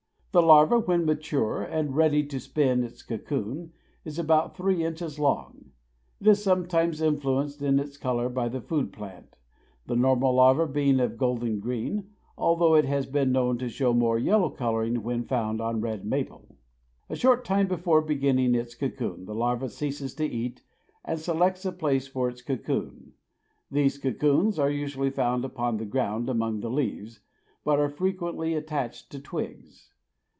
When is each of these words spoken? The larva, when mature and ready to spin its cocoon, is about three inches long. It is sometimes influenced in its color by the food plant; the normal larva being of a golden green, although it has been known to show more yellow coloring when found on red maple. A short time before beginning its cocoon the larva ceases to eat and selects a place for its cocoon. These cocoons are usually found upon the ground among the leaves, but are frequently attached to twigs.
The 0.33 0.41
larva, 0.41 0.79
when 0.79 1.03
mature 1.03 1.61
and 1.61 1.93
ready 1.93 2.25
to 2.27 2.39
spin 2.39 2.85
its 2.85 3.03
cocoon, 3.03 3.73
is 4.05 4.17
about 4.17 4.55
three 4.55 4.81
inches 4.81 5.19
long. 5.19 5.71
It 6.21 6.27
is 6.27 6.41
sometimes 6.41 7.01
influenced 7.01 7.61
in 7.61 7.77
its 7.79 7.97
color 7.97 8.29
by 8.29 8.47
the 8.47 8.61
food 8.61 8.93
plant; 8.93 9.35
the 9.87 9.95
normal 9.97 10.35
larva 10.35 10.67
being 10.67 11.01
of 11.01 11.11
a 11.11 11.15
golden 11.17 11.59
green, 11.59 12.11
although 12.37 12.75
it 12.75 12.85
has 12.85 13.07
been 13.07 13.33
known 13.33 13.57
to 13.57 13.67
show 13.67 13.91
more 13.93 14.17
yellow 14.17 14.49
coloring 14.49 15.03
when 15.03 15.25
found 15.25 15.59
on 15.59 15.81
red 15.81 16.05
maple. 16.05 16.55
A 17.09 17.17
short 17.17 17.43
time 17.43 17.67
before 17.67 18.01
beginning 18.01 18.55
its 18.55 18.73
cocoon 18.73 19.25
the 19.25 19.35
larva 19.35 19.67
ceases 19.67 20.15
to 20.15 20.25
eat 20.25 20.63
and 21.03 21.19
selects 21.19 21.65
a 21.65 21.73
place 21.73 22.07
for 22.07 22.29
its 22.29 22.41
cocoon. 22.41 23.11
These 23.69 23.97
cocoons 23.97 24.57
are 24.57 24.71
usually 24.71 25.09
found 25.09 25.43
upon 25.43 25.75
the 25.75 25.83
ground 25.85 26.29
among 26.29 26.61
the 26.61 26.71
leaves, 26.71 27.19
but 27.65 27.81
are 27.81 27.89
frequently 27.89 28.53
attached 28.53 29.11
to 29.11 29.19
twigs. 29.19 29.89